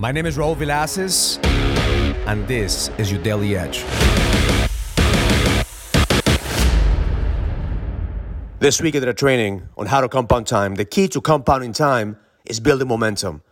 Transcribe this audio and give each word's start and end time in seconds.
My 0.00 0.12
name 0.12 0.26
is 0.26 0.36
Raul 0.36 0.54
Villacis, 0.54 1.44
and 2.28 2.46
this 2.46 2.88
is 2.98 3.10
your 3.10 3.20
Daily 3.20 3.56
Edge. 3.56 3.84
This 8.60 8.80
week 8.80 8.94
I 8.94 9.00
did 9.00 9.08
a 9.08 9.12
training 9.12 9.68
on 9.76 9.86
how 9.86 10.00
to 10.00 10.08
compound 10.08 10.46
time. 10.46 10.76
The 10.76 10.84
key 10.84 11.08
to 11.08 11.20
compounding 11.20 11.72
time 11.72 12.16
is 12.44 12.60
building 12.60 12.86
momentum. 12.86 13.42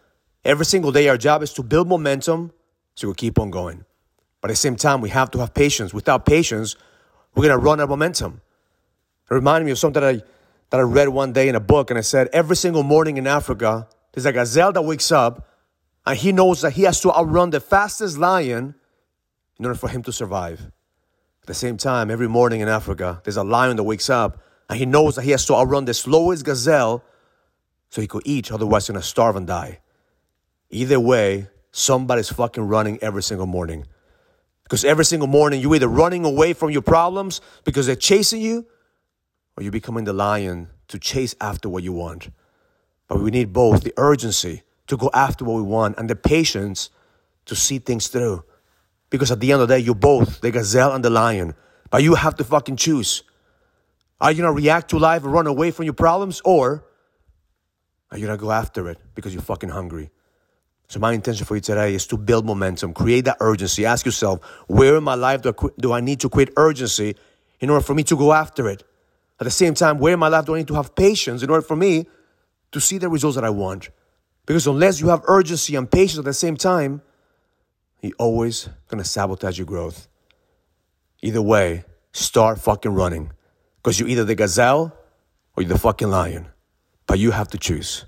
Every 0.45 0.64
single 0.64 0.93
day, 0.93 1.09
our 1.09 1.17
job 1.17 1.43
is 1.43 1.53
to 1.54 1.64
build 1.64 1.88
momentum 1.88 2.53
so 2.95 3.09
we 3.09 3.15
keep 3.15 3.41
on 3.41 3.51
going. 3.51 3.85
But 4.41 4.53
at 4.53 4.53
the 4.53 4.59
same 4.59 4.77
time, 4.77 5.01
we 5.01 5.09
have 5.09 5.33
to 5.33 5.39
have 5.39 5.53
patience. 5.53 5.93
Without 5.93 6.27
patience, 6.27 6.77
we're 7.35 7.49
gonna 7.49 7.59
run 7.59 7.81
out 7.81 7.85
of 7.85 7.89
momentum. 7.89 8.41
It 9.29 9.35
reminded 9.35 9.65
me 9.67 9.73
of 9.73 9.79
something 9.79 10.01
that 10.01 10.15
I, 10.15 10.23
that 10.71 10.79
I 10.79 10.85
read 10.85 11.09
one 11.09 11.33
day 11.33 11.49
in 11.49 11.57
a 11.57 11.61
book, 11.61 11.91
and 11.91 11.99
I 11.99 12.03
said 12.03 12.29
every 12.33 12.55
single 12.55 12.85
morning 12.85 13.17
in 13.17 13.27
Africa, 13.27 13.89
there's 14.13 14.27
a 14.27 14.33
gazelle 14.33 14.71
that 14.71 14.83
wakes 14.83 15.11
up 15.11 15.46
and 16.07 16.16
he 16.16 16.32
knows 16.32 16.61
that 16.61 16.73
he 16.73 16.84
has 16.84 17.00
to 17.00 17.12
outrun 17.12 17.50
the 17.50 17.61
fastest 17.61 18.16
lion 18.16 18.75
in 19.58 19.64
order 19.64 19.76
for 19.76 19.89
him 19.89 20.03
to 20.04 20.12
survive. 20.12 20.61
At 21.43 21.46
the 21.46 21.54
same 21.54 21.76
time, 21.76 22.11
every 22.11 22.29
morning 22.29 22.61
in 22.61 22.68
Africa, 22.68 23.21
there's 23.25 23.36
a 23.36 23.44
lion 23.44 23.76
that 23.76 23.82
wakes 23.82 24.08
up 24.08 24.40
and 24.68 24.79
he 24.79 24.86
knows 24.86 25.17
that 25.17 25.22
he 25.22 25.32
has 25.32 25.45
to 25.46 25.54
outrun 25.54 25.84
the 25.84 25.95
slowest 25.95 26.45
gazelle 26.45 27.04
so 27.89 28.00
he 28.00 28.07
could 28.07 28.22
eat, 28.25 28.50
otherwise, 28.50 28.84
he's 28.86 28.93
gonna 28.93 29.03
starve 29.03 29.36
and 29.36 29.46
die. 29.46 29.81
Either 30.71 30.98
way, 30.98 31.48
somebody's 31.71 32.28
fucking 32.28 32.67
running 32.67 32.98
every 33.00 33.23
single 33.23 33.47
morning. 33.47 33.86
Because 34.64 34.84
every 34.84 35.05
single 35.05 35.28
morning, 35.28 35.61
you're 35.61 35.77
either 35.77 35.89
running 35.89 36.25
away 36.25 36.53
from 36.53 36.70
your 36.70 36.83
problems 36.83 37.41
because 37.64 37.86
they're 37.86 37.95
chasing 37.95 38.42
you, 38.42 38.67
or 39.56 39.62
you're 39.62 39.73
becoming 39.73 40.05
the 40.05 40.12
lion 40.12 40.69
to 40.89 40.98
chase 40.98 41.36
after 41.41 41.69
what 41.69 41.84
you 41.84 41.92
want. 41.92 42.31
But 43.06 43.20
we 43.20 43.31
need 43.31 43.53
both 43.53 43.84
the 43.84 43.95
urgency 43.97 44.62
to 44.86 44.97
go 44.97 45.11
after 45.12 45.45
what 45.45 45.56
we 45.56 45.62
want 45.62 45.98
and 45.98 46.08
the 46.08 46.17
patience 46.17 46.91
to 47.47 47.56
see 47.56 47.78
things 47.78 48.08
through. 48.08 48.45
Because 49.11 49.31
at 49.31 49.41
the 49.41 49.53
end 49.53 49.62
of 49.62 49.69
the 49.69 49.77
day, 49.77 49.81
you're 49.81 49.95
both 49.95 50.41
the 50.41 50.51
gazelle 50.51 50.92
and 50.92 51.05
the 51.05 51.11
lion. 51.11 51.55
But 51.91 52.03
you 52.03 52.15
have 52.15 52.37
to 52.37 52.45
fucking 52.45 52.77
choose. 52.77 53.23
Are 54.20 54.33
you 54.33 54.42
gonna 54.42 54.53
react 54.53 54.91
to 54.91 54.98
life 54.98 55.25
and 55.25 55.33
run 55.33 55.47
away 55.47 55.70
from 55.70 55.84
your 55.84 55.95
problems, 55.95 56.41
or 56.45 56.84
are 58.11 58.19
you 58.19 58.27
gonna 58.27 58.39
go 58.39 58.51
after 58.51 58.89
it 58.89 58.98
because 59.14 59.33
you're 59.34 59.42
fucking 59.42 59.69
hungry? 59.69 60.11
So 60.89 61.01
my 61.01 61.12
intention 61.12 61.45
for 61.45 61.57
you 61.57 61.61
today 61.61 61.95
is 61.95 62.07
to 62.09 62.17
build 62.17 62.47
momentum, 62.47 62.95
create 62.95 63.25
that 63.25 63.39
urgency. 63.41 63.84
Ask 63.84 64.07
yourself, 64.07 64.45
where 64.69 64.97
in 64.97 65.05
my 65.05 65.14
life 65.14 65.42
do 65.42 65.48
I, 65.48 65.53
qu- 65.53 65.75
do 65.79 65.92
I 65.92 66.01
need 66.01 66.20
to 66.20 66.29
create 66.29 66.51
urgency 66.57 67.17
in 67.61 67.70
order 67.70 67.84
for 67.84 67.95
me 67.95 68.05
to 68.05 68.17
go 68.17 68.33
after 68.33 68.69
it? 68.69 68.84
At 69.41 69.45
the 69.45 69.51
same 69.51 69.75
time, 69.75 69.98
where 69.98 70.14
in 70.14 70.19
my 70.19 70.29
life 70.29 70.47
do 70.47 70.55
I 70.55 70.59
need 70.59 70.69
to 70.69 70.75
have 70.75 70.95
patience 70.95 71.42
in 71.42 71.51
order 71.51 71.62
for 71.62 71.77
me 71.77 72.07
to 72.73 72.81
see 72.81 72.98
the 72.98 73.09
results 73.09 73.34
that 73.34 73.45
I 73.45 73.51
want? 73.51 73.91
Because 74.47 74.66
unless 74.66 75.00
you 75.00 75.08
have 75.08 75.22
urgency 75.27 75.75
and 75.75 75.91
patience 75.91 76.19
at 76.19 76.25
the 76.25 76.33
same 76.33 76.56
time, 76.56 77.02
you're 78.00 78.12
always 78.19 78.69
gonna 78.89 79.05
sabotage 79.05 79.58
your 79.58 79.66
growth. 79.66 80.08
Either 81.22 81.42
way, 81.42 81.84
start 82.12 82.61
fucking 82.61 82.94
running. 82.94 83.33
Because 83.83 83.98
you're 83.98 84.08
either 84.08 84.24
the 84.24 84.36
gazelle 84.36 84.97
or 85.56 85.62
you're 85.62 85.72
the 85.72 85.78
fucking 85.78 86.08
lion. 86.08 86.47
But 87.06 87.19
you 87.19 87.33
have 87.33 87.48
to 87.48 87.58
choose. 87.58 88.05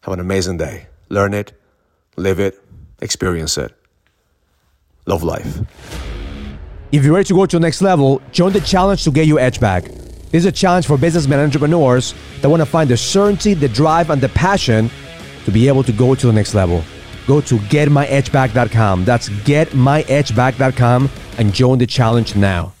Have 0.00 0.14
an 0.14 0.20
amazing 0.20 0.56
day. 0.56 0.88
Learn 1.08 1.34
it, 1.34 1.52
live 2.16 2.40
it, 2.40 2.60
experience 3.00 3.56
it. 3.56 3.74
Love 5.06 5.22
life. 5.22 5.60
If 6.90 7.04
you're 7.04 7.14
ready 7.14 7.24
to 7.26 7.34
go 7.34 7.46
to 7.46 7.56
the 7.56 7.60
next 7.60 7.82
level, 7.82 8.20
join 8.32 8.52
the 8.52 8.60
challenge 8.60 9.04
to 9.04 9.10
get 9.10 9.26
your 9.26 9.38
edge 9.38 9.60
back. 9.60 9.84
This 9.84 10.42
is 10.42 10.46
a 10.46 10.52
challenge 10.52 10.86
for 10.86 10.98
businessmen 10.98 11.38
and 11.38 11.46
entrepreneurs 11.46 12.14
that 12.40 12.48
want 12.48 12.60
to 12.60 12.66
find 12.66 12.90
the 12.90 12.96
certainty, 12.96 13.54
the 13.54 13.68
drive, 13.68 14.10
and 14.10 14.20
the 14.20 14.28
passion 14.30 14.90
to 15.48 15.52
be 15.52 15.66
able 15.66 15.82
to 15.82 15.92
go 15.92 16.14
to 16.14 16.26
the 16.26 16.32
next 16.32 16.54
level. 16.54 16.84
Go 17.26 17.40
to 17.40 17.56
getmyedgeback.com. 17.56 19.06
That's 19.06 19.30
getmyedgeback.com 19.30 21.10
and 21.38 21.54
join 21.54 21.78
the 21.78 21.86
challenge 21.86 22.36
now. 22.36 22.74